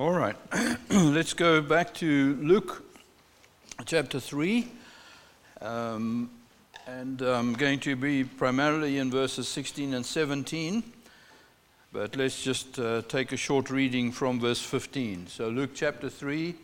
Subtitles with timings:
[0.00, 0.34] All right,
[0.90, 2.82] let's go back to Luke
[3.84, 4.66] chapter 3.
[5.60, 6.30] Um,
[6.86, 10.82] and I'm going to be primarily in verses 16 and 17.
[11.92, 15.26] But let's just uh, take a short reading from verse 15.
[15.26, 16.54] So, Luke chapter 3,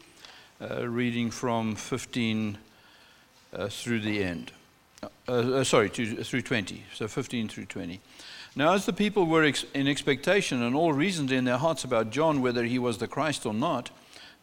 [0.62, 2.56] uh, reading from 15
[3.52, 4.50] uh, through the end.
[5.02, 6.84] Uh, uh, sorry, to, through 20.
[6.94, 8.00] So, 15 through 20.
[8.58, 12.08] Now, as the people were ex- in expectation and all reasoned in their hearts about
[12.08, 13.90] John whether he was the Christ or not,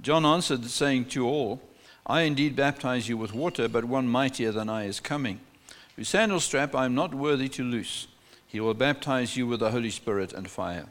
[0.02, 1.60] John answered, saying to all,
[2.06, 5.40] I indeed baptize you with water, but one mightier than I is coming,
[5.96, 8.08] whose sandal strap I am not worthy to loose.
[8.46, 10.86] He will baptize you with the Holy Spirit and fire.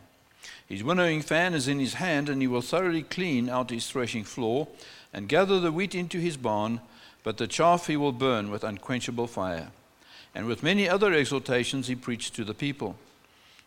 [0.67, 4.25] His winnowing fan is in his hand, and he will thoroughly clean out his threshing
[4.25, 4.67] floor
[5.13, 6.81] and gather the wheat into his barn,
[7.23, 9.71] but the chaff he will burn with unquenchable fire.
[10.35, 12.97] And with many other exhortations he preached to the people.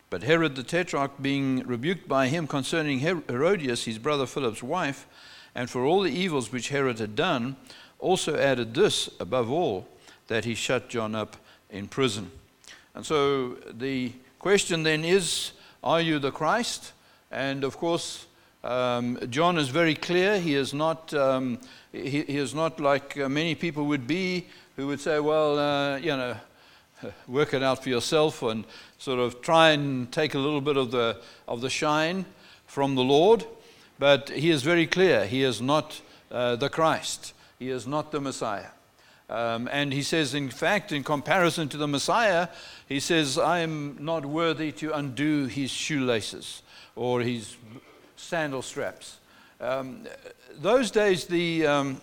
[0.08, 5.06] But Herod the Tetrarch, being rebuked by him concerning Herodias, his brother Philip's wife,
[5.54, 7.56] and for all the evils which Herod had done,
[7.98, 9.88] also added this above all,
[10.28, 11.36] that he shut John up
[11.70, 12.30] in prison.
[12.94, 16.92] And so the question then is Are you the Christ?
[17.30, 18.26] And of course,
[18.62, 20.38] um, John is very clear.
[20.38, 21.58] He is not, um,
[21.92, 25.96] he, he, is not like uh, many people would be who would say, Well, uh,
[25.98, 26.36] you know,
[27.28, 28.64] work it out for yourself and
[28.98, 32.24] sort of try and take a little bit of the, of the shine
[32.66, 33.44] from the Lord.
[33.98, 38.20] But he is very clear he is not uh, the Christ, he is not the
[38.20, 38.68] Messiah.
[39.28, 42.48] Um, and he says, in fact, in comparison to the Messiah,
[42.88, 46.62] he says, I am not worthy to undo his shoelaces
[46.94, 47.56] or his
[48.16, 49.18] sandal straps.
[49.60, 50.06] Um,
[50.54, 52.00] those days, the, um,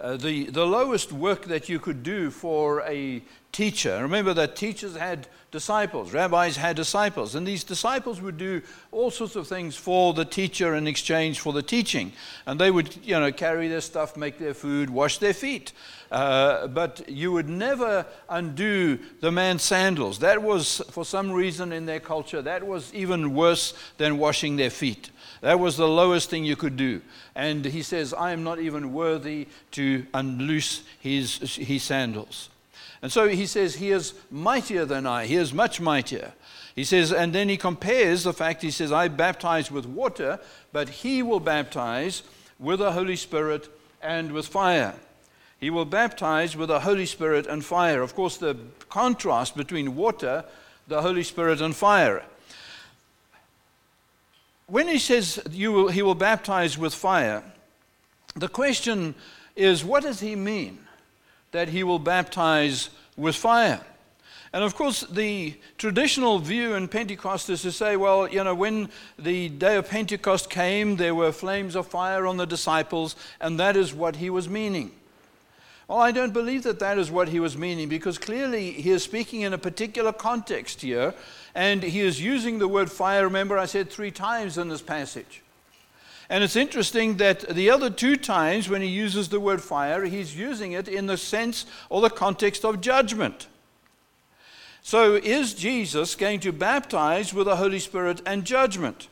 [0.00, 3.22] uh, the, the lowest work that you could do for a
[3.52, 4.02] teacher.
[4.02, 9.36] Remember that teachers had disciples, rabbis had disciples, and these disciples would do all sorts
[9.36, 12.12] of things for the teacher in exchange for the teaching.
[12.46, 15.72] And they would, you know, carry their stuff, make their food, wash their feet.
[16.10, 20.18] Uh, but you would never undo the man's sandals.
[20.20, 24.70] That was, for some reason in their culture, that was even worse than washing their
[24.70, 25.10] feet.
[25.42, 27.02] That was the lowest thing you could do.
[27.34, 32.48] And he says, I am not even worthy to unloose his, his sandals.
[33.02, 35.26] And so he says, He is mightier than I.
[35.26, 36.32] He is much mightier.
[36.74, 40.40] He says, and then he compares the fact, he says, I baptize with water,
[40.72, 42.22] but he will baptize
[42.58, 43.68] with the Holy Spirit
[44.00, 44.94] and with fire.
[45.60, 48.02] He will baptize with the Holy Spirit and fire.
[48.02, 48.56] Of course, the
[48.88, 50.44] contrast between water,
[50.88, 52.24] the Holy Spirit, and fire.
[54.66, 57.44] When he says will, he will baptize with fire,
[58.34, 59.14] the question
[59.54, 60.78] is what does he mean?
[61.52, 63.80] That he will baptize with fire.
[64.54, 68.90] And of course, the traditional view in Pentecost is to say, well, you know, when
[69.18, 73.76] the day of Pentecost came, there were flames of fire on the disciples, and that
[73.76, 74.90] is what he was meaning.
[75.88, 79.02] Well, I don't believe that that is what he was meaning because clearly he is
[79.02, 81.14] speaking in a particular context here,
[81.54, 83.24] and he is using the word fire.
[83.24, 85.41] Remember, I said three times in this passage.
[86.32, 90.34] And it's interesting that the other two times when he uses the word fire, he's
[90.34, 93.48] using it in the sense or the context of judgment.
[94.80, 99.08] So, is Jesus going to baptize with the Holy Spirit and judgment?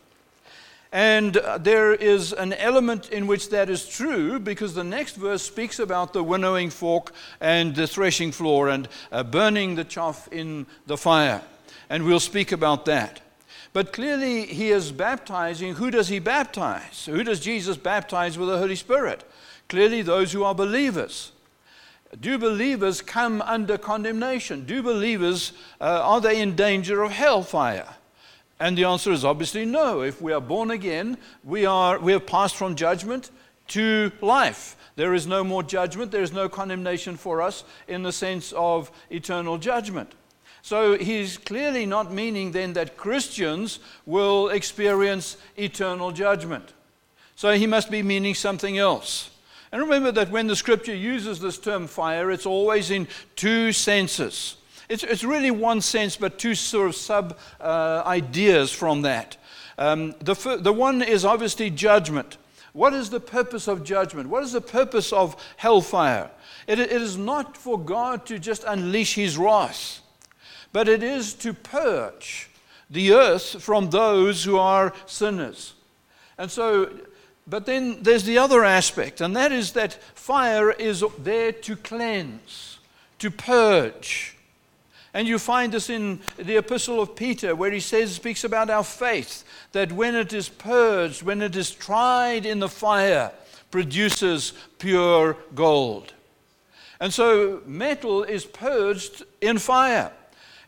[0.92, 5.78] And there is an element in which that is true because the next verse speaks
[5.78, 10.96] about the winnowing fork and the threshing floor and uh, burning the chaff in the
[10.96, 11.42] fire.
[11.90, 13.20] And we'll speak about that.
[13.72, 15.74] But clearly, he is baptizing.
[15.74, 17.06] Who does he baptize?
[17.06, 19.22] Who does Jesus baptize with the Holy Spirit?
[19.68, 21.32] Clearly, those who are believers.
[22.20, 24.64] Do believers come under condemnation?
[24.64, 27.94] Do believers, uh, are they in danger of hellfire?
[28.58, 30.02] And the answer is obviously no.
[30.02, 33.30] If we are born again, we, are, we have passed from judgment
[33.68, 34.76] to life.
[34.96, 36.10] There is no more judgment.
[36.10, 40.12] There is no condemnation for us in the sense of eternal judgment.
[40.62, 46.72] So he's clearly not meaning then that Christians will experience eternal judgment.
[47.36, 49.30] So he must be meaning something else.
[49.72, 54.56] And remember that when the scripture uses this term fire, it's always in two senses.
[54.88, 59.36] It's, it's really one sense, but two sort of sub uh, ideas from that.
[59.78, 62.36] Um, the, the one is obviously judgment.
[62.72, 64.28] What is the purpose of judgment?
[64.28, 66.30] What is the purpose of hellfire?
[66.66, 70.00] It, it is not for God to just unleash his wrath
[70.72, 72.48] but it is to purge
[72.88, 75.74] the earth from those who are sinners.
[76.38, 76.90] And so,
[77.46, 82.78] but then there's the other aspect, and that is that fire is there to cleanse,
[83.18, 84.36] to purge.
[85.12, 88.84] And you find this in the epistle of Peter, where he says, speaks about our
[88.84, 93.32] faith, that when it is purged, when it is tried in the fire,
[93.70, 96.12] produces pure gold.
[97.00, 100.12] And so metal is purged in fire.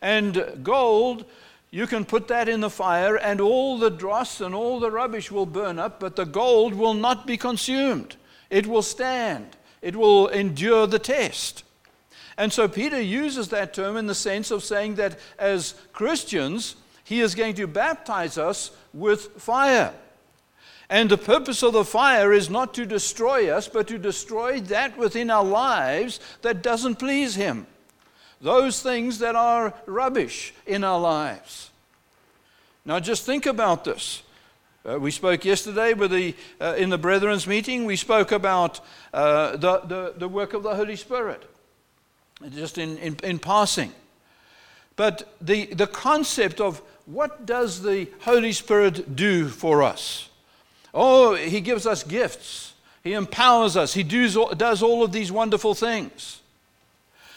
[0.03, 1.23] And gold,
[1.71, 5.31] you can put that in the fire, and all the dross and all the rubbish
[5.31, 8.17] will burn up, but the gold will not be consumed.
[8.49, 9.47] It will stand,
[9.81, 11.63] it will endure the test.
[12.37, 16.75] And so Peter uses that term in the sense of saying that as Christians,
[17.05, 19.93] he is going to baptize us with fire.
[20.89, 24.97] And the purpose of the fire is not to destroy us, but to destroy that
[24.97, 27.67] within our lives that doesn't please him.
[28.43, 31.71] Those things that are rubbish in our lives.
[32.83, 34.21] Now, just think about this.
[34.85, 38.81] Uh, we spoke yesterday with the, uh, in the Brethren's meeting, we spoke about
[39.13, 41.49] uh, the, the, the work of the Holy Spirit
[42.49, 43.93] just in, in, in passing.
[44.97, 50.27] But the, the concept of what does the Holy Spirit do for us?
[50.93, 52.73] Oh, He gives us gifts,
[53.05, 56.41] He empowers us, He does, does all of these wonderful things.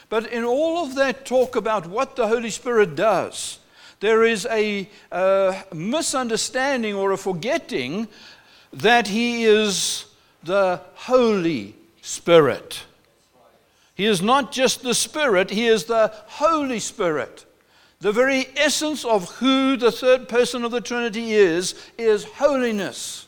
[0.08, 3.58] But in all of that talk about what the Holy Spirit does,
[4.00, 8.08] there is a, a misunderstanding or a forgetting
[8.72, 10.06] that He is
[10.42, 12.84] the Holy Spirit.
[13.94, 17.44] He is not just the Spirit, He is the Holy Spirit.
[18.00, 23.25] The very essence of who the third person of the Trinity is, is holiness.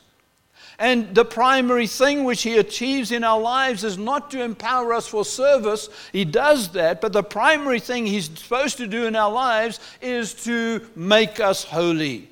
[0.79, 5.09] And the primary thing which He achieves in our lives is not to empower us
[5.09, 5.89] for service.
[6.13, 10.35] He does that, but the primary thing He's supposed to do in our lives is
[10.45, 12.29] to make us holy.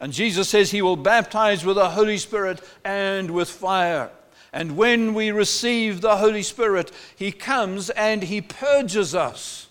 [0.00, 4.10] And Jesus says He will baptize with the Holy Spirit and with fire.
[4.54, 9.68] And when we receive the Holy Spirit, He comes and He purges us,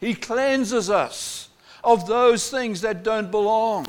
[0.00, 1.50] He cleanses us
[1.84, 3.86] of those things that don't belong.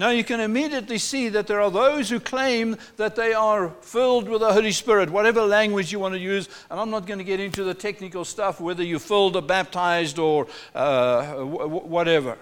[0.00, 4.30] Now, you can immediately see that there are those who claim that they are filled
[4.30, 6.48] with the Holy Spirit, whatever language you want to use.
[6.70, 10.18] And I'm not going to get into the technical stuff, whether you're filled or baptized
[10.18, 12.38] or uh, whatever,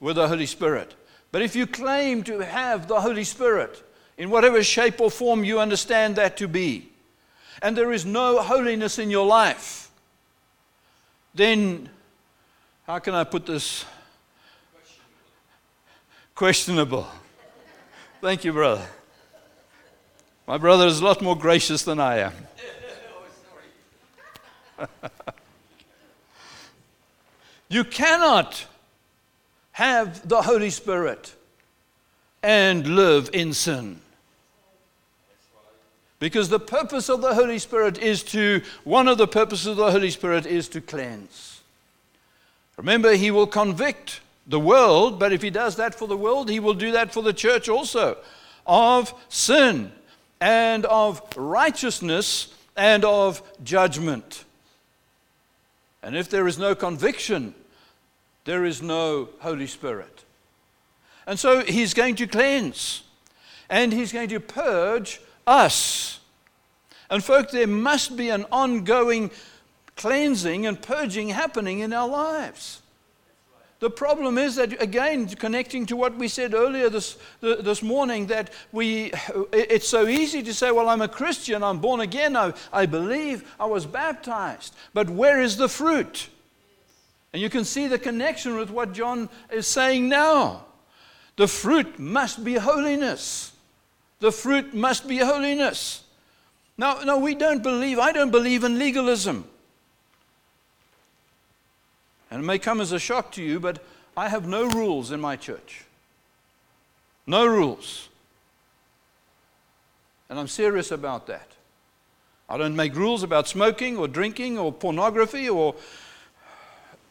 [0.00, 0.96] with the Holy Spirit.
[1.30, 3.84] But if you claim to have the Holy Spirit,
[4.18, 6.88] in whatever shape or form you understand that to be,
[7.62, 9.92] and there is no holiness in your life,
[11.36, 11.88] then
[12.84, 13.84] how can I put this?
[16.36, 17.08] Questionable.
[18.20, 18.86] Thank you, brother.
[20.46, 22.34] My brother is a lot more gracious than I am.
[27.70, 28.66] you cannot
[29.72, 31.34] have the Holy Spirit
[32.42, 34.02] and live in sin.
[36.18, 39.90] Because the purpose of the Holy Spirit is to, one of the purposes of the
[39.90, 41.62] Holy Spirit is to cleanse.
[42.76, 46.60] Remember, He will convict the world, but if He does that for the world, He
[46.60, 48.16] will do that for the church also
[48.66, 49.92] of sin
[50.40, 54.44] and of righteousness and of judgment.
[56.02, 57.54] And if there is no conviction,
[58.44, 60.24] there is no Holy Spirit.
[61.26, 63.02] And so He's going to cleanse
[63.68, 66.20] and He's going to purge us.
[67.08, 69.30] And, folk, there must be an ongoing
[69.96, 72.82] cleansing and purging happening in our lives.
[73.78, 78.50] The problem is that, again, connecting to what we said earlier this, this morning, that
[78.72, 79.12] we,
[79.52, 83.54] it's so easy to say, Well, I'm a Christian, I'm born again, I, I believe,
[83.60, 84.74] I was baptized.
[84.94, 86.28] But where is the fruit?
[87.34, 90.64] And you can see the connection with what John is saying now.
[91.36, 93.52] The fruit must be holiness.
[94.20, 96.02] The fruit must be holiness.
[96.78, 99.46] Now, no, we don't believe, I don't believe in legalism.
[102.30, 103.82] And it may come as a shock to you, but
[104.16, 105.84] I have no rules in my church.
[107.26, 108.08] No rules.
[110.28, 111.48] And I'm serious about that.
[112.48, 115.74] I don't make rules about smoking or drinking or pornography or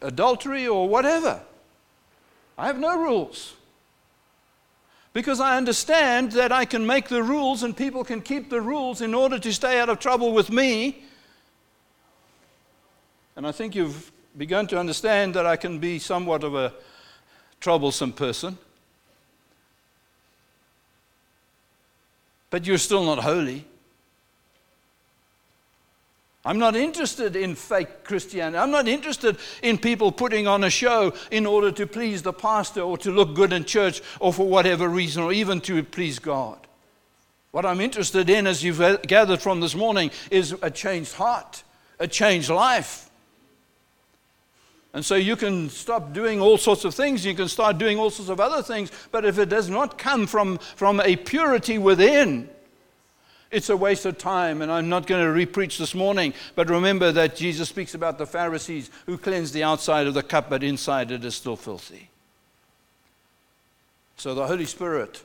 [0.01, 1.41] adultery or whatever.
[2.57, 3.53] I have no rules
[5.13, 9.01] because I understand that I can make the rules and people can keep the rules
[9.01, 11.03] in order to stay out of trouble with me.
[13.36, 16.74] And I think you've begun to understand that I can be somewhat of a
[17.60, 18.58] troublesome person.
[22.50, 23.65] But you're still not holy.
[26.46, 28.60] I'm not interested in fake Christianity.
[28.60, 32.82] I'm not interested in people putting on a show in order to please the pastor
[32.82, 36.60] or to look good in church or for whatever reason or even to please God.
[37.50, 41.63] What I'm interested in, as you've gathered from this morning, is a changed heart,
[42.00, 43.05] a changed life.
[44.96, 48.10] And so you can stop doing all sorts of things, you can start doing all
[48.10, 52.50] sorts of other things, but if it does not come from, from a purity within,
[53.52, 56.34] it's a waste of time, and I'm not going to repreach this morning.
[56.56, 60.50] But remember that Jesus speaks about the Pharisees who cleanse the outside of the cup,
[60.50, 62.10] but inside it is still filthy.
[64.16, 65.22] So the Holy Spirit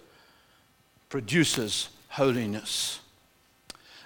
[1.09, 2.99] produces holiness.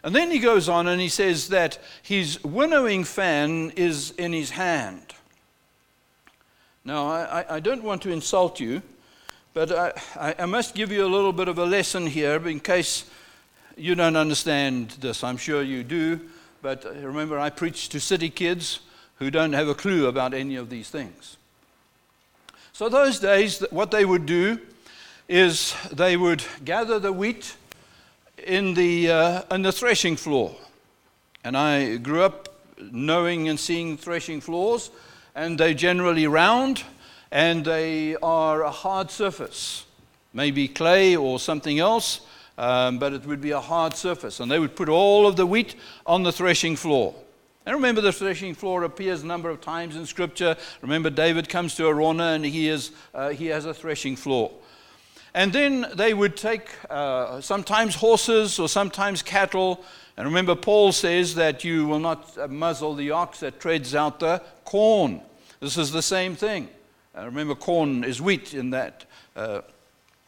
[0.02, 4.50] And then he goes on and he says that his winnowing fan is in his
[4.50, 5.14] hand.
[6.86, 8.82] Now, I, I don't want to insult you,
[9.54, 13.04] but I, I must give you a little bit of a lesson here in case
[13.74, 15.24] you don't understand this.
[15.24, 16.20] I'm sure you do,
[16.60, 18.80] but remember, I preach to city kids
[19.18, 21.38] who don't have a clue about any of these things.
[22.74, 24.58] So, those days, what they would do
[25.26, 27.56] is they would gather the wheat
[28.46, 30.54] in the, uh, in the threshing floor.
[31.44, 34.90] And I grew up knowing and seeing threshing floors
[35.34, 36.84] and they're generally round
[37.30, 39.84] and they are a hard surface,
[40.32, 42.20] maybe clay or something else,
[42.56, 44.38] um, but it would be a hard surface.
[44.38, 45.74] And they would put all of the wheat
[46.06, 47.14] on the threshing floor.
[47.66, 50.56] And remember, the threshing floor appears a number of times in Scripture.
[50.82, 54.52] Remember, David comes to Araunah and he, is, uh, he has a threshing floor.
[55.32, 59.84] And then they would take uh, sometimes horses or sometimes cattle.
[60.16, 64.42] And remember, Paul says that you will not muzzle the ox that treads out the
[64.64, 65.20] corn.
[65.60, 66.68] This is the same thing.
[67.16, 69.04] Uh, remember, corn is wheat in that.
[69.34, 69.62] Uh,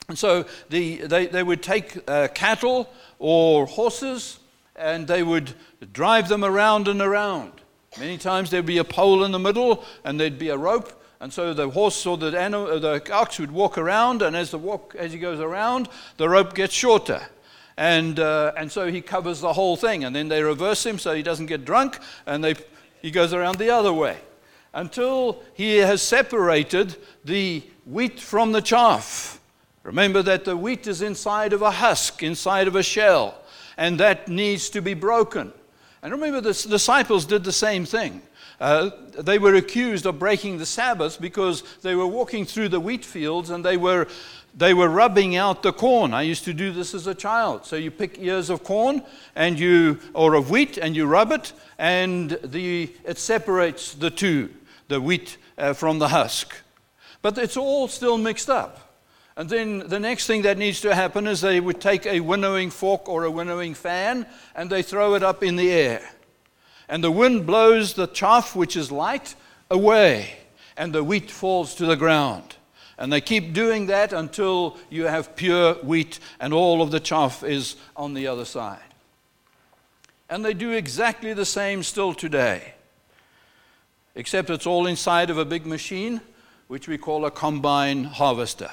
[0.08, 2.88] and so the, they, they would take uh, cattle
[3.18, 4.38] or horses
[4.74, 5.54] and they would
[5.92, 7.52] drive them around and around.
[7.98, 10.92] Many times there'd be a pole in the middle and there'd be a rope.
[11.18, 14.58] And so the horse or the, animal, the ox would walk around, and as, the
[14.58, 15.88] walk, as he goes around,
[16.18, 17.22] the rope gets shorter.
[17.76, 20.04] And, uh, and so he covers the whole thing.
[20.04, 22.54] And then they reverse him so he doesn't get drunk, and they,
[23.02, 24.18] he goes around the other way
[24.72, 29.40] until he has separated the wheat from the chaff.
[29.82, 33.40] Remember that the wheat is inside of a husk, inside of a shell,
[33.76, 35.52] and that needs to be broken.
[36.02, 38.20] And remember, the disciples did the same thing.
[38.60, 43.04] Uh, they were accused of breaking the Sabbath because they were walking through the wheat
[43.04, 44.08] fields and they were,
[44.56, 46.14] they were rubbing out the corn.
[46.14, 47.66] I used to do this as a child.
[47.66, 49.02] So you pick ears of corn
[49.34, 54.48] and you, or of wheat and you rub it, and the, it separates the two
[54.88, 56.54] the wheat uh, from the husk.
[57.22, 59.00] But it's all still mixed up.
[59.36, 62.70] And then the next thing that needs to happen is they would take a winnowing
[62.70, 66.08] fork or a winnowing fan and they throw it up in the air.
[66.88, 69.34] And the wind blows the chaff, which is light,
[69.70, 70.36] away,
[70.76, 72.56] and the wheat falls to the ground.
[72.98, 77.42] And they keep doing that until you have pure wheat and all of the chaff
[77.42, 78.80] is on the other side.
[80.30, 82.74] And they do exactly the same still today
[84.16, 86.20] except it's all inside of a big machine,
[86.66, 88.70] which we call a combine harvester.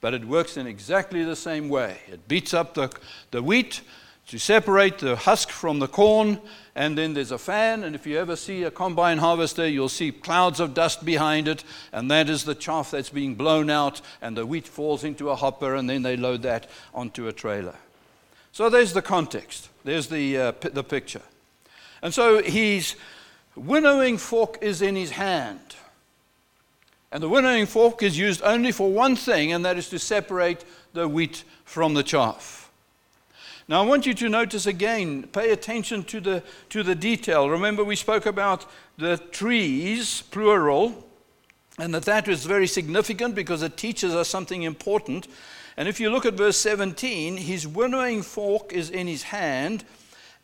[0.00, 1.98] But it works in exactly the same way.
[2.06, 2.92] It beats up the,
[3.32, 3.80] the wheat
[4.28, 6.38] to separate the husk from the corn,
[6.78, 7.82] and then there's a fan.
[7.82, 11.64] And if you ever see a combine harvester, you'll see clouds of dust behind it,
[11.92, 15.34] and that is the chaff that's being blown out, and the wheat falls into a
[15.34, 17.74] hopper, and then they load that onto a trailer.
[18.52, 21.22] So there's the context, there's the, uh, p- the picture.
[22.00, 22.94] And so he's
[23.56, 25.74] winnowing fork is in his hand.
[27.10, 30.64] And the winnowing fork is used only for one thing, and that is to separate
[30.92, 32.67] the wheat from the chaff.
[33.68, 37.50] Now, I want you to notice again, pay attention to the, to the detail.
[37.50, 38.64] Remember, we spoke about
[38.96, 41.06] the trees, plural,
[41.78, 45.28] and that that was very significant because it teaches us something important.
[45.76, 49.84] And if you look at verse 17, his winnowing fork is in his hand,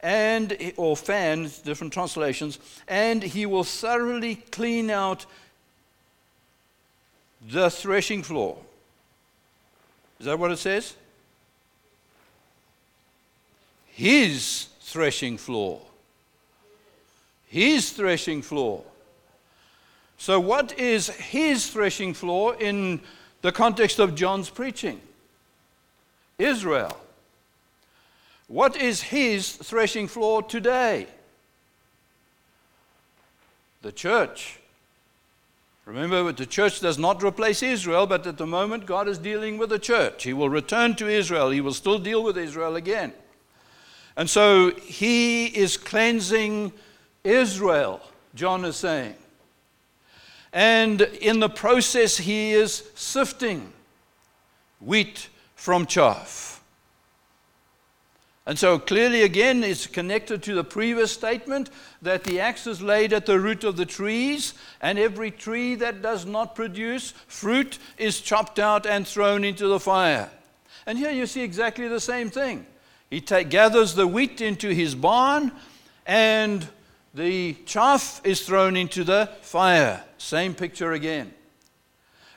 [0.01, 5.25] and or fan, different translations, and he will thoroughly clean out
[7.51, 8.59] the threshing floor.
[10.21, 10.95] Is that what it says?
[13.95, 15.81] His threshing floor.
[17.47, 18.83] His threshing floor.
[20.19, 23.01] So, what is his threshing floor in
[23.43, 25.01] the context of John's preaching?
[26.39, 26.97] Israel.
[28.49, 31.07] What is his threshing floor today?
[33.83, 34.59] The church.
[35.85, 39.71] Remember, the church does not replace Israel, but at the moment, God is dealing with
[39.71, 40.25] the church.
[40.25, 41.51] He will return to Israel.
[41.51, 43.13] He will still deal with Israel again.
[44.17, 46.73] And so he is cleansing
[47.25, 48.01] Israel,
[48.35, 49.17] John is saying.
[50.53, 53.73] And in the process, he is sifting
[54.81, 56.63] wheat from chaff.
[58.47, 61.71] And so clearly, again, it's connected to the previous statement
[62.03, 64.53] that the axe is laid at the root of the trees,
[64.83, 69.81] and every tree that does not produce fruit is chopped out and thrown into the
[69.81, 70.31] fire.
[70.87, 72.67] And here you see exactly the same thing.
[73.15, 75.53] He gathers the wheat into his barn,
[76.05, 76.67] and
[77.15, 80.03] the chaff is thrown into the fire.
[80.19, 81.33] Same picture again.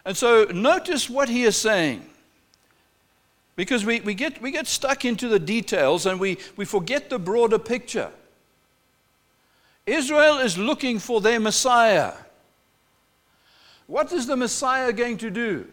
[0.06, 2.08] And so notice what he is saying.
[3.56, 7.18] Because we, we, get, we get stuck into the details and we, we forget the
[7.18, 8.12] broader picture.
[9.88, 12.14] Israel is looking for their Messiah.
[13.88, 15.68] What is the Messiah going to do?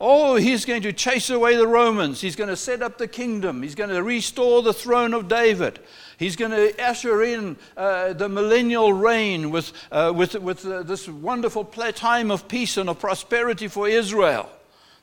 [0.00, 2.20] Oh, he's going to chase away the Romans.
[2.20, 3.62] He's going to set up the kingdom.
[3.62, 5.78] He's going to restore the throne of David.
[6.18, 11.08] He's going to usher in uh, the millennial reign with, uh, with, with uh, this
[11.08, 14.50] wonderful time of peace and of prosperity for Israel.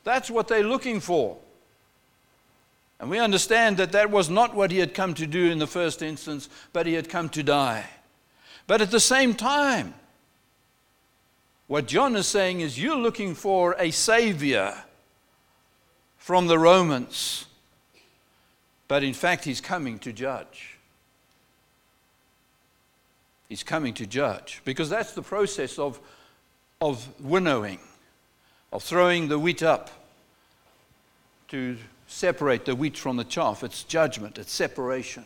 [0.04, 1.38] That's what they're looking for.
[3.00, 5.66] And we understand that that was not what he had come to do in the
[5.66, 7.86] first instance, but he had come to die.
[8.66, 9.94] But at the same time,
[11.72, 14.74] what John is saying is you're looking for a savior
[16.18, 17.46] from the Romans,
[18.88, 20.76] but in fact, he's coming to judge.
[23.48, 25.98] He's coming to judge because that's the process of,
[26.82, 27.78] of winnowing,
[28.70, 29.88] of throwing the wheat up
[31.48, 33.64] to separate the wheat from the chaff.
[33.64, 35.24] It's judgment, it's separation.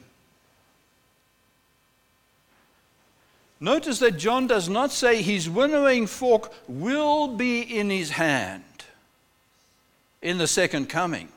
[3.58, 8.62] Notice that John does not say his winnowing fork will be in his hand
[10.20, 11.28] in the second coming.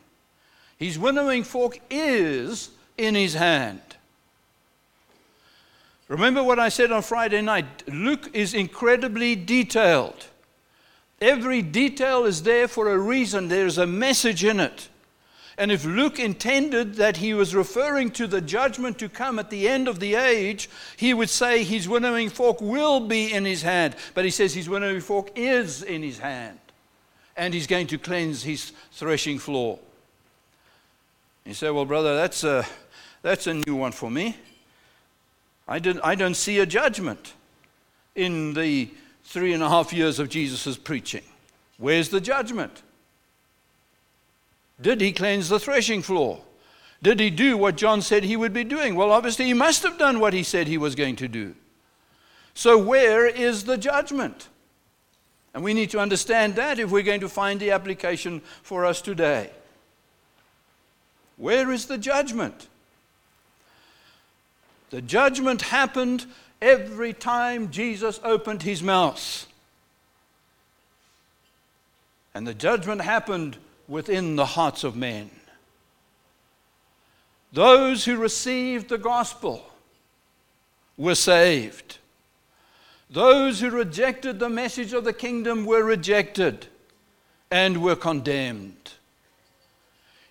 [0.77, 3.81] His winnowing fork is in his hand.
[6.09, 7.88] Remember what I said on Friday night?
[7.88, 10.25] Luke is incredibly detailed.
[11.21, 14.88] Every detail is there for a reason, there's a message in it.
[15.59, 19.67] And if Luke intended that he was referring to the judgment to come at the
[19.67, 23.97] end of the age, he would say his winnowing fork will be in his hand.
[24.13, 26.59] But he says his winnowing fork is in his hand.
[27.35, 29.79] And he's going to cleanse his threshing floor.
[31.45, 32.65] You say, well, brother, that's a,
[33.21, 34.37] that's a new one for me.
[35.67, 37.33] I, didn't, I don't see a judgment
[38.15, 38.89] in the
[39.25, 41.24] three and a half years of Jesus' preaching.
[41.77, 42.81] Where's the judgment?
[44.81, 46.42] Did he cleanse the threshing floor?
[47.01, 48.96] Did he do what John said he would be doing?
[48.96, 51.55] Well, obviously, he must have done what he said he was going to do.
[52.53, 54.50] So, where is the judgment?
[55.53, 59.01] And we need to understand that if we're going to find the application for us
[59.01, 59.50] today.
[61.37, 62.68] Where is the judgment?
[64.89, 66.25] The judgment happened
[66.61, 69.48] every time Jesus opened his mouth.
[72.33, 73.57] And the judgment happened
[73.89, 75.29] within the hearts of men.
[77.51, 79.65] Those who received the gospel
[80.95, 81.97] were saved.
[83.09, 86.67] Those who rejected the message of the kingdom were rejected
[87.49, 88.93] and were condemned.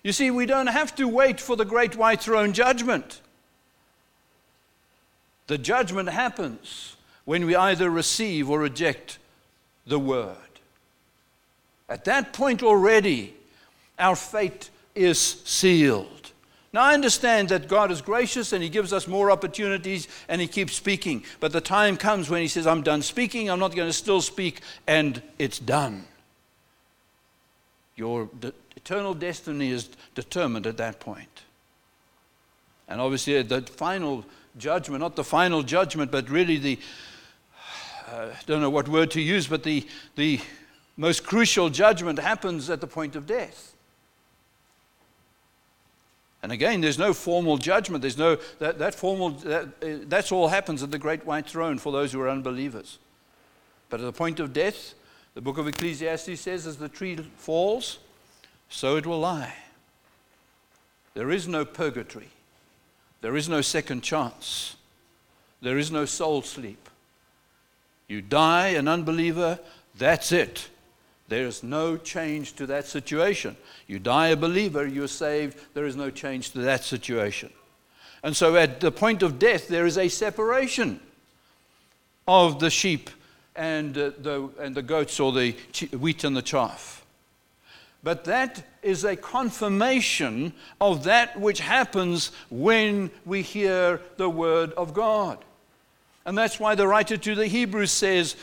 [0.01, 3.19] You see, we don't have to wait for the great white throne judgment.
[5.47, 6.95] The judgment happens
[7.25, 9.19] when we either receive or reject
[9.85, 10.37] the word.
[11.89, 13.33] At that point already,
[13.99, 16.31] our fate is sealed.
[16.71, 20.47] Now, I understand that God is gracious and He gives us more opportunities and He
[20.47, 21.23] keeps speaking.
[21.39, 24.21] But the time comes when He says, I'm done speaking, I'm not going to still
[24.21, 26.05] speak, and it's done.
[27.95, 31.43] Your de- eternal destiny is determined at that point.
[32.87, 34.25] And obviously, the final
[34.57, 36.79] judgment, not the final judgment, but really the,
[38.11, 40.39] uh, I don't know what word to use, but the, the
[40.97, 43.75] most crucial judgment happens at the point of death.
[46.41, 48.01] And again, there's no formal judgment.
[48.01, 51.77] There's no, that, that formal, that, uh, that's all happens at the great white throne
[51.77, 52.97] for those who are unbelievers.
[53.89, 54.93] But at the point of death,
[55.33, 57.99] the book of Ecclesiastes says, as the tree falls,
[58.69, 59.53] so it will lie.
[61.13, 62.29] There is no purgatory.
[63.21, 64.77] There is no second chance.
[65.61, 66.89] There is no soul sleep.
[68.07, 69.59] You die an unbeliever,
[69.97, 70.69] that's it.
[71.29, 73.55] There's no change to that situation.
[73.87, 77.51] You die a believer, you're saved, there is no change to that situation.
[78.23, 80.99] And so at the point of death, there is a separation
[82.27, 83.09] of the sheep
[83.55, 85.51] and, uh, the, and the goats or the
[85.97, 87.05] wheat and the chaff.
[88.03, 94.93] But that is a confirmation of that which happens when we hear the word of
[94.93, 95.43] God.
[96.25, 98.35] And that's why the writer to the Hebrews says,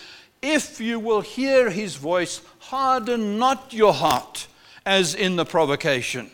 [0.47, 4.47] if you will hear his voice, harden not your heart
[4.85, 6.31] as in the provocation.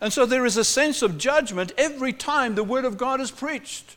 [0.00, 3.30] And so there is a sense of judgment every time the Word of God is
[3.30, 3.96] preached.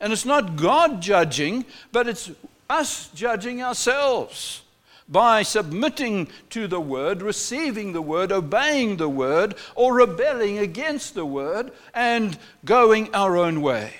[0.00, 2.30] And it's not God judging, but it's
[2.68, 4.62] us judging ourselves
[5.08, 11.26] by submitting to the Word, receiving the Word, obeying the Word, or rebelling against the
[11.26, 13.92] Word and going our own way.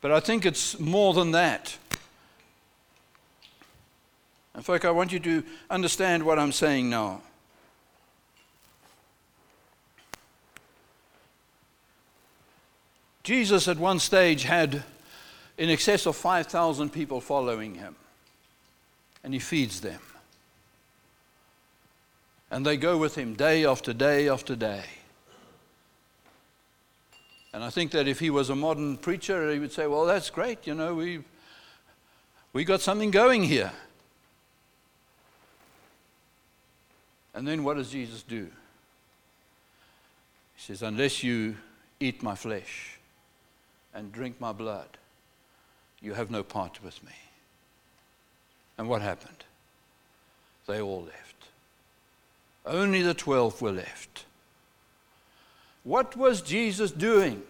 [0.00, 1.76] But I think it's more than that.
[4.54, 7.22] In fact, I want you to understand what I'm saying now.
[13.22, 14.82] Jesus, at one stage, had
[15.58, 17.94] in excess of 5,000 people following him,
[19.22, 20.00] and he feeds them.
[22.50, 24.84] And they go with him day after day after day.
[27.52, 30.30] And I think that if he was a modern preacher, he would say, Well, that's
[30.30, 31.20] great, you know, we,
[32.52, 33.72] we got something going here.
[37.34, 38.48] And then what does Jesus do?
[40.56, 41.56] He says, Unless you
[42.00, 42.98] eat my flesh
[43.94, 44.88] and drink my blood,
[46.00, 47.12] you have no part with me.
[48.76, 49.44] And what happened?
[50.66, 51.34] They all left.
[52.66, 54.24] Only the twelve were left.
[55.88, 57.42] What was Jesus doing?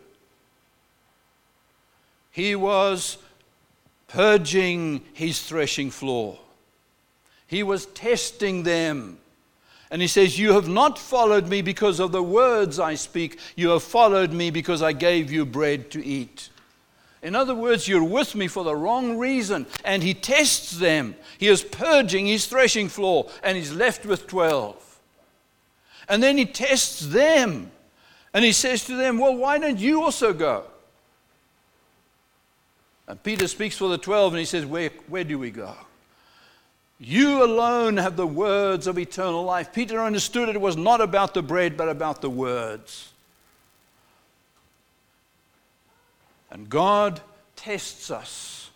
[2.31, 3.18] He was
[4.07, 6.38] purging his threshing floor.
[7.48, 9.18] He was testing them.
[9.90, 13.40] And he says, You have not followed me because of the words I speak.
[13.57, 16.51] You have followed me because I gave you bread to eat.
[17.24, 19.66] In other words, you're with me for the wrong reason.
[19.85, 21.16] And he tests them.
[21.38, 25.01] He is purging his threshing floor, and he's left with 12.
[26.09, 27.72] And then he tests them.
[28.34, 30.64] And he says to them, Well, why don't you also go?
[33.06, 35.74] And Peter speaks for the 12 and he says, Where, where do we go?
[37.00, 39.72] You alone have the words of eternal life.
[39.72, 43.12] Peter understood it was not about the bread, but about the words.
[46.50, 47.20] And God
[47.56, 48.70] tests us.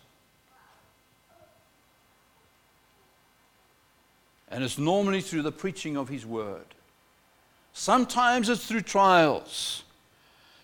[4.51, 6.67] And it's normally through the preaching of His Word.
[7.73, 9.85] Sometimes it's through trials.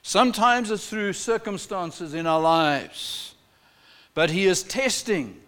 [0.02, 3.34] Sometimes it's through circumstances in our lives.
[4.14, 5.40] But He is testing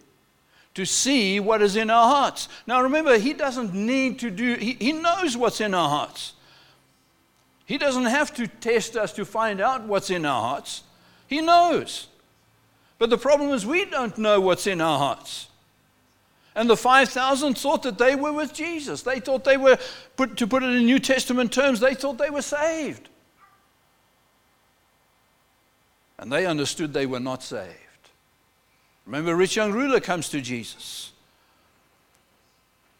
[0.73, 2.47] to see what is in our hearts.
[2.65, 6.33] Now remember, He doesn't need to do, He, he knows what's in our hearts.
[7.65, 10.83] He doesn't have to test us to find out what's in our hearts.
[11.27, 12.07] He knows.
[12.97, 15.47] But the problem is, we don't know what's in our hearts.
[16.55, 19.03] And the 5,000 thought that they were with Jesus.
[19.03, 19.77] They thought they were,
[20.17, 23.09] put, to put it in New Testament terms, they thought they were saved.
[26.17, 27.75] And they understood they were not saved.
[29.05, 31.11] Remember, rich young ruler comes to Jesus.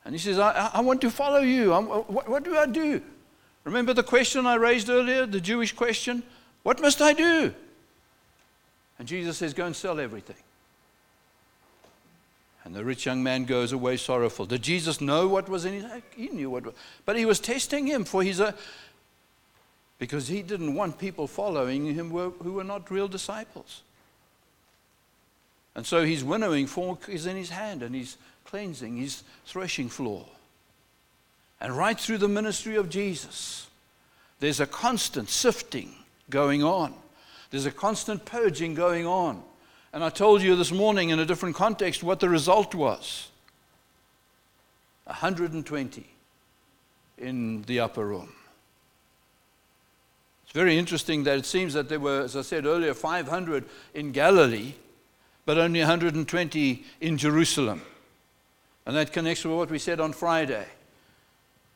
[0.03, 1.71] And he says, I, I want to follow you.
[1.71, 3.01] What, what do I do?
[3.63, 6.23] Remember the question I raised earlier, the Jewish question?
[6.63, 7.53] What must I do?
[8.97, 10.37] And Jesus says, Go and sell everything.
[12.63, 14.45] And the rich young man goes away sorrowful.
[14.45, 16.03] Did Jesus know what was in his heart?
[16.15, 16.75] He knew what was.
[17.05, 18.39] But he was testing him for his.
[18.39, 18.51] Uh,
[20.01, 23.83] because he didn't want people following him who were not real disciples.
[25.75, 30.25] And so his winnowing fork is in his hand and he's cleansing his threshing floor.
[31.61, 33.67] And right through the ministry of Jesus,
[34.39, 35.93] there's a constant sifting
[36.31, 36.95] going on.
[37.51, 39.43] There's a constant purging going on.
[39.93, 43.29] And I told you this morning in a different context what the result was
[45.05, 46.07] 120
[47.17, 48.33] in the upper room.
[50.43, 54.11] It's very interesting that it seems that there were, as I said earlier, 500 in
[54.11, 54.73] Galilee,
[55.45, 57.81] but only 120 in Jerusalem.
[58.85, 60.65] And that connects with what we said on Friday.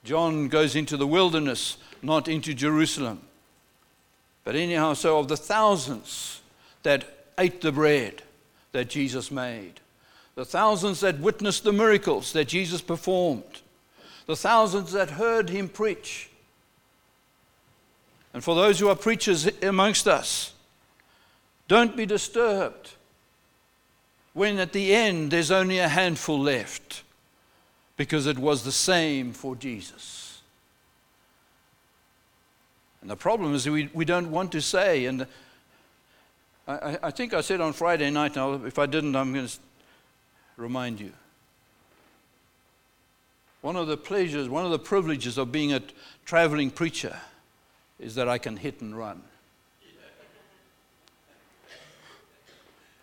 [0.04, 3.22] John goes into the wilderness, not into Jerusalem.
[4.44, 6.42] But anyhow, so of the thousands
[6.84, 8.22] that ate the bread
[8.72, 9.80] that Jesus made,
[10.36, 13.62] the thousands that witnessed the miracles that Jesus performed,
[14.26, 16.30] the thousands that heard him preach,
[18.34, 20.54] and for those who are preachers amongst us,
[21.70, 22.92] don't be disturbed
[24.34, 27.04] when at the end there's only a handful left,
[27.96, 30.42] because it was the same for Jesus.
[33.00, 35.28] And the problem is we, we don't want to say, and
[36.68, 39.58] I, I think I said on Friday night, now if I didn't, I'm going to
[40.58, 41.12] remind you.
[43.62, 45.82] One of the pleasures, one of the privileges of being a
[46.26, 47.18] traveling preacher
[48.00, 49.22] is that I can hit and run.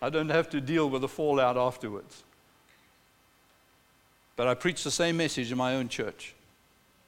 [0.01, 2.23] I don't have to deal with the fallout afterwards.
[4.35, 6.33] But I preach the same message in my own church.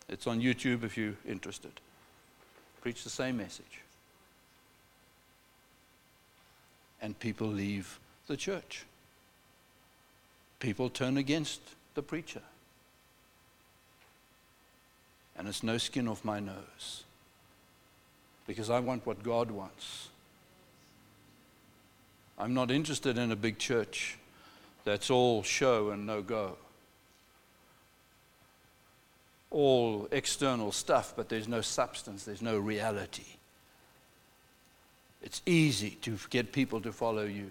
[0.08, 1.72] It's on YouTube if you're interested.
[2.82, 3.82] Preach the same message.
[7.02, 8.86] And people leave the church.
[10.60, 11.62] People turn against
[11.94, 12.42] the preacher.
[15.38, 17.04] And it's no skin off my nose.
[18.48, 20.10] Because I want what God wants.
[22.38, 24.18] I'm not interested in a big church
[24.84, 26.58] that's all show and no go.
[29.52, 33.35] All external stuff, but there's no substance, there's no reality.
[35.26, 37.50] It's easy to get people to follow you.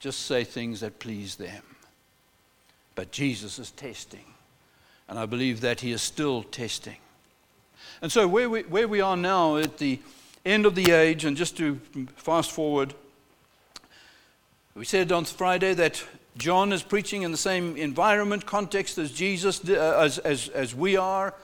[0.00, 1.62] Just say things that please them.
[2.96, 4.24] But Jesus is testing.
[5.08, 6.96] And I believe that he is still testing.
[8.02, 10.00] And so, where we, where we are now at the
[10.44, 11.78] end of the age, and just to
[12.16, 12.94] fast forward,
[14.74, 16.04] we said on Friday that
[16.36, 20.96] John is preaching in the same environment, context as Jesus, uh, as, as, as we
[20.96, 21.34] are.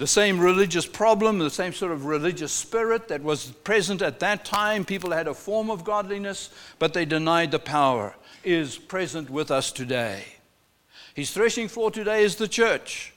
[0.00, 4.46] The same religious problem, the same sort of religious spirit that was present at that
[4.46, 4.86] time.
[4.86, 9.70] People had a form of godliness, but they denied the power, is present with us
[9.70, 10.24] today.
[11.12, 13.12] His threshing floor today is the church.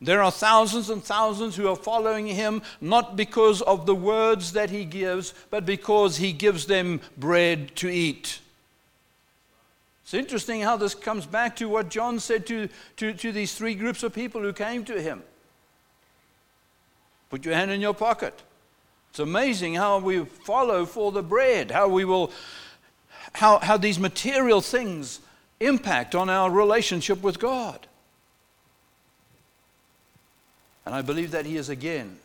[0.00, 4.70] There are thousands and thousands who are following him, not because of the words that
[4.70, 8.38] he gives, but because he gives them bread to eat.
[10.04, 12.68] It's interesting how this comes back to what John said to,
[12.98, 15.24] to, to these three groups of people who came to him.
[17.32, 18.38] Put your hand in your pocket.
[19.08, 22.30] It's amazing how we follow for the bread, how we will,
[23.32, 25.18] how, how these material things
[25.58, 27.86] impact on our relationship with God.
[30.84, 32.18] And I believe that He is again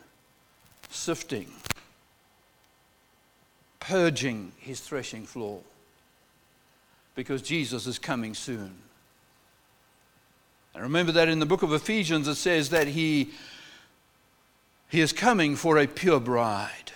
[0.89, 1.47] sifting,
[3.79, 5.61] purging His threshing floor
[7.15, 8.73] because Jesus is coming soon.
[10.73, 13.31] And remember that in the book of Ephesians it says that He,
[14.89, 16.91] he is coming for a pure bride,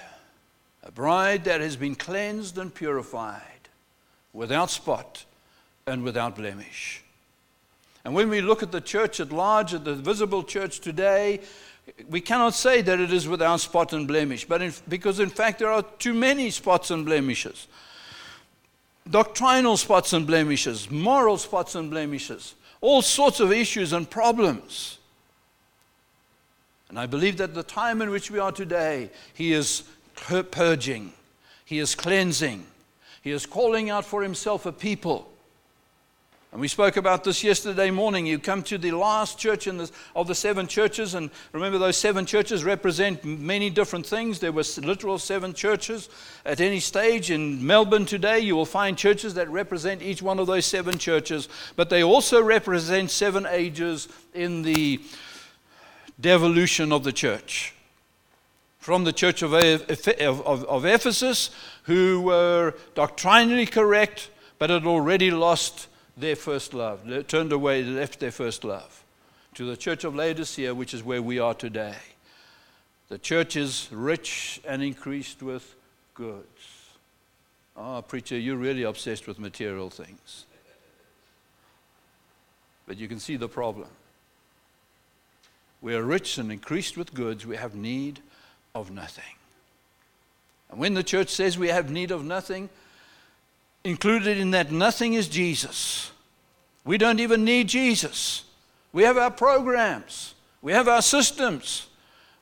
[0.84, 3.42] a bride that has been cleansed and purified,
[4.34, 5.26] without spot
[5.86, 7.04] and without blemish.
[8.04, 11.42] And when we look at the church at large, at the visible church today,
[12.10, 15.60] we cannot say that it is without spot and blemish, but in, because in fact
[15.60, 17.68] there are too many spots and blemishes.
[19.10, 24.98] Doctrinal spots and blemishes, moral spots and blemishes, all sorts of issues and problems.
[26.92, 29.84] And I believe that the time in which we are today, He is
[30.16, 31.14] purging,
[31.66, 32.66] He is cleansing,
[33.24, 35.32] He is calling out for Himself a people
[36.52, 38.26] and we spoke about this yesterday morning.
[38.26, 42.26] You come to the last church in of the seven churches, and remember, those seven
[42.26, 44.40] churches represent many different things.
[44.40, 46.10] There were literal seven churches.
[46.46, 50.48] At any stage in Melbourne today, you will find churches that represent each one of
[50.48, 55.00] those seven churches, but they also represent seven ages in the
[56.22, 57.74] devolution of the church.
[58.80, 61.50] From the church of, Ephesus,
[61.84, 68.32] who were doctrinally correct, but had already lost their first love, turned away, left their
[68.32, 69.04] first love.
[69.56, 71.98] To the church of Laodicea, which is where we are today.
[73.10, 75.76] The church is rich and increased with
[76.14, 76.48] goods.
[77.76, 80.46] Oh, preacher, you're really obsessed with material things.
[82.88, 83.90] But you can see the problem.
[85.82, 88.20] We are rich and increased with goods, we have need
[88.76, 89.24] of nothing.
[90.70, 92.70] And when the church says we have need of nothing,
[93.84, 96.12] Included in that nothing is Jesus.
[96.86, 98.44] We don't even need Jesus.
[98.94, 101.88] We have our programs, we have our systems,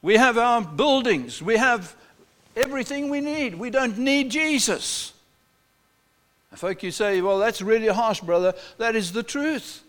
[0.01, 1.95] we have our buildings, we have
[2.55, 3.55] everything we need.
[3.55, 5.13] We don't need Jesus.
[6.49, 8.53] And folk, you say, well, that's really harsh, brother.
[8.79, 9.83] That is the truth.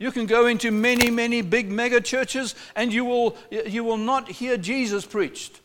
[0.00, 4.30] You can go into many, many big mega churches and you will, you will not
[4.30, 5.60] hear Jesus preached.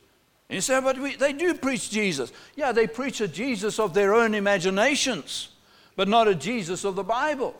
[0.50, 2.34] And you say, but we, they do preach Jesus.
[2.56, 5.50] Yeah, they preach a Jesus of their own imaginations,
[5.96, 7.56] but not a Jesus of the Bible.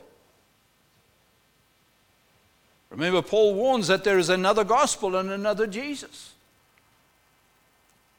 [2.90, 6.34] Remember, Paul warns that there is another gospel and another Jesus.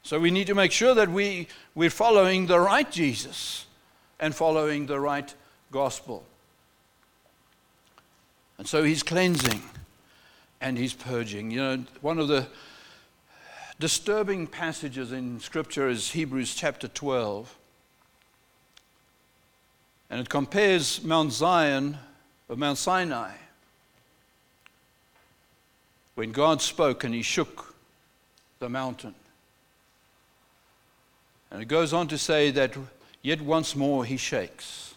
[0.01, 3.65] So we need to make sure that we, we're following the right Jesus
[4.19, 5.31] and following the right
[5.71, 6.25] gospel.
[8.57, 9.61] And so he's cleansing
[10.61, 11.51] and he's purging.
[11.51, 12.47] You know, one of the
[13.79, 17.55] disturbing passages in Scripture is Hebrews chapter 12.
[20.09, 21.97] And it compares Mount Zion
[22.47, 23.33] with Mount Sinai.
[26.15, 27.75] When God spoke and he shook
[28.59, 29.13] the mountain.
[31.51, 32.73] And it goes on to say that
[33.21, 34.95] yet once more he shakes,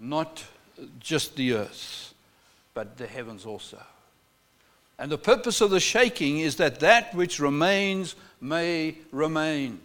[0.00, 0.44] not
[0.98, 2.05] just the earth,
[2.76, 3.82] but the heavens also.
[4.98, 9.80] And the purpose of the shaking is that that which remains may remain.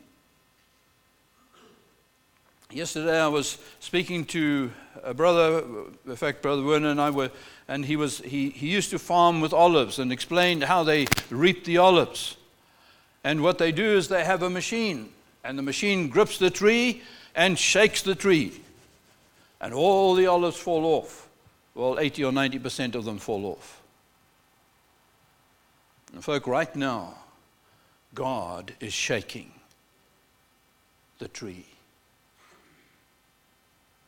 [2.70, 4.72] Yesterday I was speaking to
[5.06, 5.64] a brother,
[6.06, 7.32] in fact, Brother Werner and I were,
[7.70, 11.64] and he, was, he, he used to farm with olives and explained how they reap
[11.64, 12.36] the olives.
[13.24, 15.14] And what they do is they have a machine,
[15.46, 17.04] and the machine grips the tree
[17.36, 18.60] and shakes the tree.
[19.62, 21.30] And all the olives fall off.
[21.74, 23.82] Well, 80 or 90% of them fall off.
[26.14, 27.16] And, folk, right now,
[28.14, 29.52] God is shaking
[31.20, 31.66] the tree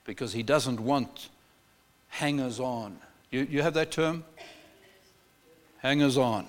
[0.03, 1.29] because He doesn't want
[2.09, 2.97] hangers on.
[3.31, 4.25] You, you have that term?
[5.77, 6.47] Hangers on.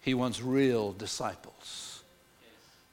[0.00, 2.02] He wants real disciples.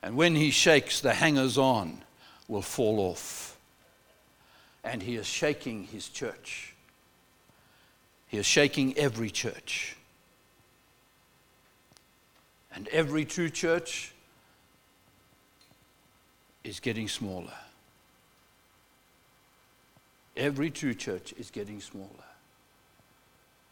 [0.03, 2.01] And when He shakes, the hangers on
[2.47, 3.57] will fall off.
[4.83, 6.70] And He is shaking His church.
[8.31, 9.97] He is shaking every church.
[12.73, 14.13] And every true church
[16.63, 17.51] is getting smaller.
[20.37, 22.07] Every true church is getting smaller.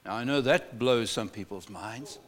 [0.03, 2.19] Now, I know that blows some people's minds.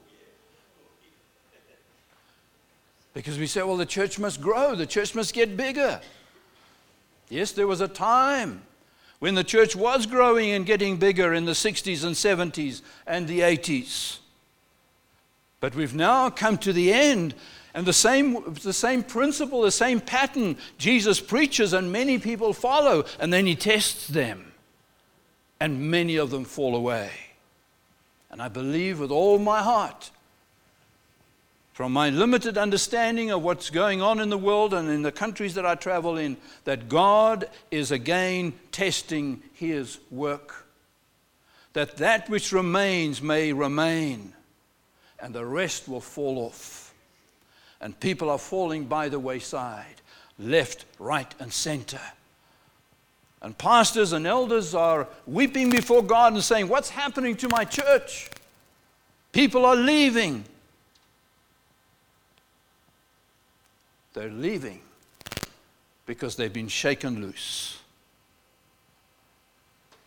[3.13, 5.99] Because we say, well, the church must grow, the church must get bigger.
[7.27, 8.61] Yes, there was a time
[9.21, 13.41] when the church was growing and getting bigger in the 60s and 70s and the
[13.41, 14.17] 80s.
[15.59, 17.35] But we've now come to the end,
[17.75, 23.05] and the same, the same principle, the same pattern Jesus preaches, and many people follow,
[23.19, 24.53] and then he tests them,
[25.59, 27.11] and many of them fall away.
[28.31, 30.09] And I believe with all my heart,
[31.73, 35.55] from my limited understanding of what's going on in the world and in the countries
[35.55, 40.67] that I travel in, that God is again testing his work.
[41.73, 44.33] That that which remains may remain
[45.21, 46.93] and the rest will fall off.
[47.79, 50.01] And people are falling by the wayside,
[50.37, 52.01] left, right, and center.
[53.41, 58.29] And pastors and elders are weeping before God and saying, What's happening to my church?
[59.31, 60.45] People are leaving.
[64.13, 64.81] They're leaving
[66.05, 67.79] because they've been shaken loose.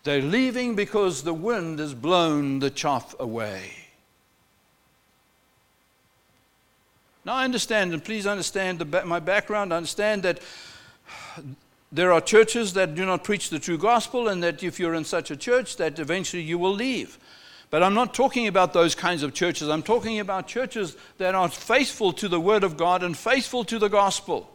[0.02, 3.70] They're leaving because the wind has blown the chaff away.
[7.24, 9.72] Now, I understand, and please understand the, my background.
[9.72, 10.40] I understand that
[11.90, 15.04] there are churches that do not preach the true gospel, and that if you're in
[15.04, 17.18] such a church, that eventually you will leave.
[17.70, 19.68] But I'm not talking about those kinds of churches.
[19.68, 23.78] I'm talking about churches that are faithful to the Word of God and faithful to
[23.78, 24.50] the gospel.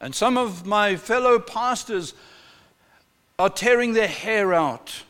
[0.00, 2.14] And some of my fellow pastors
[3.38, 5.02] are tearing their hair out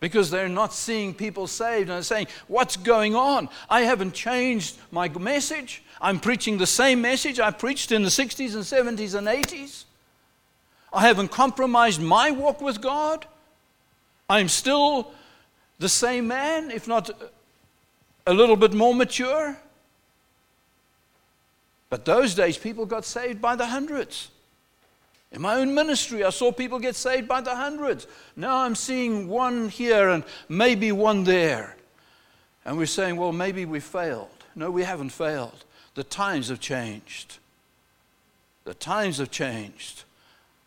[0.00, 3.48] because they're not seeing people saved and they're saying, What's going on?
[3.68, 5.82] I haven't changed my message.
[6.00, 9.84] I'm preaching the same message I preached in the 60s and 70s and 80s.
[10.92, 13.26] I haven't compromised my walk with God.
[14.28, 15.12] I'm still
[15.78, 17.10] the same man, if not
[18.26, 19.56] a little bit more mature.
[21.88, 24.30] But those days, people got saved by the hundreds.
[25.32, 28.06] In my own ministry, I saw people get saved by the hundreds.
[28.36, 31.76] Now I'm seeing one here and maybe one there.
[32.64, 34.28] And we're saying, well, maybe we failed.
[34.54, 35.64] No, we haven't failed.
[35.94, 37.38] The times have changed.
[38.64, 40.04] The times have changed.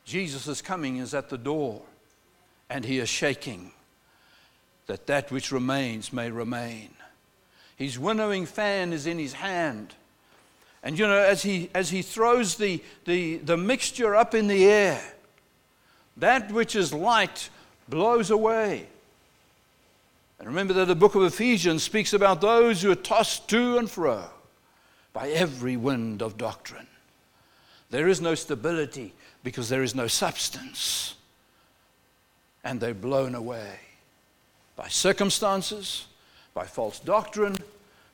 [0.05, 1.81] Jesus is coming, is at the door,
[2.69, 3.71] and he is shaking
[4.87, 6.89] that that which remains may remain.
[7.75, 9.93] His winnowing fan is in his hand.
[10.83, 14.65] And you know, as he, as he throws the, the, the mixture up in the
[14.65, 15.01] air,
[16.17, 17.49] that which is light
[17.87, 18.87] blows away.
[20.39, 23.89] And remember that the book of Ephesians speaks about those who are tossed to and
[23.89, 24.23] fro
[25.11, 26.87] by every wind of doctrine.
[27.89, 31.15] There is no stability because there is no substance.
[32.63, 33.79] And they're blown away
[34.75, 36.05] by circumstances,
[36.53, 37.57] by false doctrine,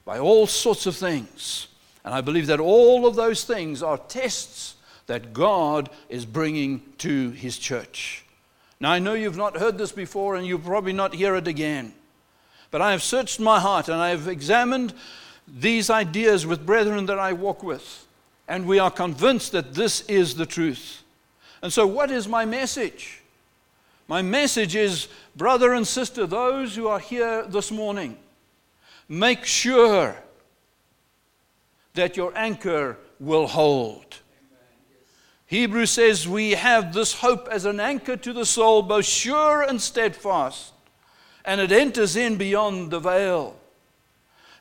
[0.03, 1.67] by all sorts of things.
[2.03, 4.75] And I believe that all of those things are tests
[5.07, 8.25] that God is bringing to His church.
[8.79, 11.93] Now, I know you've not heard this before and you'll probably not hear it again.
[12.71, 14.93] But I have searched my heart and I have examined
[15.47, 18.05] these ideas with brethren that I walk with.
[18.47, 21.03] And we are convinced that this is the truth.
[21.61, 23.21] And so, what is my message?
[24.07, 28.17] My message is, brother and sister, those who are here this morning,
[29.09, 30.15] make sure
[31.95, 34.19] that your anchor will hold.
[35.47, 39.81] Hebrews says we have this hope as an anchor to the soul, both sure and
[39.81, 40.73] steadfast,
[41.43, 43.55] and it enters in beyond the veil.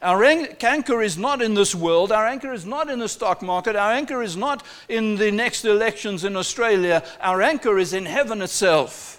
[0.00, 2.12] Our anchor is not in this world.
[2.12, 3.74] Our anchor is not in the stock market.
[3.74, 7.02] Our anchor is not in the next elections in Australia.
[7.20, 9.18] Our anchor is in heaven itself.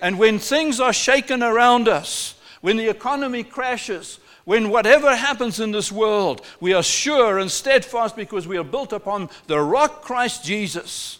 [0.00, 5.70] And when things are shaken around us, when the economy crashes, when whatever happens in
[5.70, 10.44] this world, we are sure and steadfast because we are built upon the rock Christ
[10.44, 11.18] Jesus.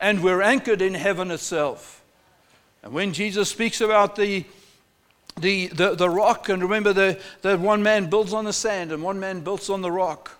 [0.00, 2.02] And we're anchored in heaven itself.
[2.82, 4.44] And when Jesus speaks about the
[5.40, 9.02] the, the, the rock, and remember the, that one man builds on the sand and
[9.02, 10.38] one man builds on the rock.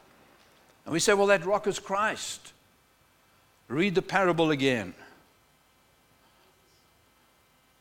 [0.85, 2.53] And we say, well, that rock is Christ.
[3.69, 4.95] Read the parable again.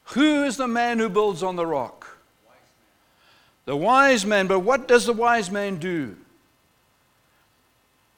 [0.05, 2.17] Who is the man who builds on the rock?
[3.65, 4.47] The wise man.
[4.47, 6.17] But what does the wise man do?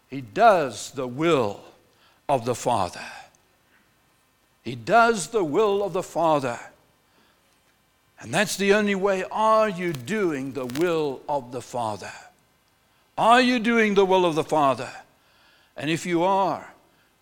[0.09, 1.61] He does the will
[2.27, 3.05] of the Father.
[4.63, 6.59] He does the will of the Father.
[8.19, 9.23] And that's the only way.
[9.31, 12.11] Are you doing the will of the Father?
[13.17, 14.89] Are you doing the will of the Father?
[15.77, 16.73] And if you are,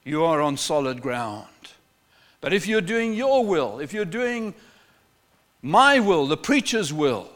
[0.03, 1.47] you are on solid ground.
[2.43, 4.53] But if you're doing your will, if you're doing
[5.61, 7.29] my will, the preacher's will,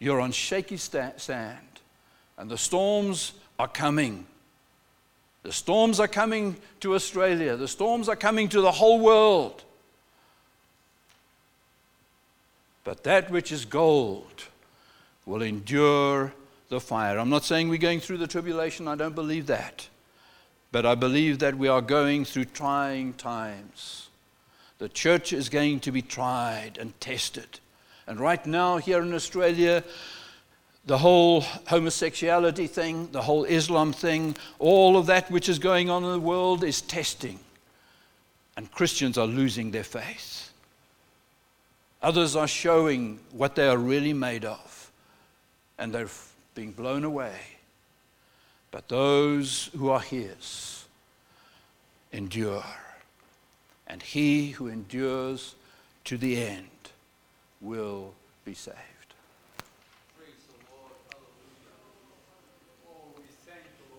[0.00, 1.58] you're on shaky sand.
[2.36, 4.26] And the storms are coming.
[5.44, 7.54] The storms are coming to Australia.
[7.56, 9.62] The storms are coming to the whole world.
[12.82, 14.46] But that which is gold
[15.24, 16.34] will endure
[16.68, 17.16] the fire.
[17.16, 19.88] I'm not saying we're going through the tribulation, I don't believe that.
[20.72, 24.08] But I believe that we are going through trying times.
[24.78, 27.60] The church is going to be tried and tested.
[28.06, 29.84] And right now, here in Australia,
[30.86, 36.04] the whole homosexuality thing, the whole Islam thing, all of that which is going on
[36.04, 37.38] in the world is testing.
[38.56, 40.52] And Christians are losing their faith.
[42.02, 44.90] Others are showing what they are really made of,
[45.78, 46.08] and they're
[46.54, 47.36] being blown away.
[48.70, 50.84] But those who are His
[52.12, 52.64] endure.
[53.86, 55.56] And he who endures
[56.04, 56.68] to the end
[57.60, 58.14] will
[58.44, 58.76] be saved.